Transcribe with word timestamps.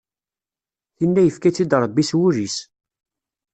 Tinna 0.97 1.21
yefka-tt-id 1.23 1.77
Rebbi 1.81 2.03
s 2.09 2.11
wul-is. 2.17 2.57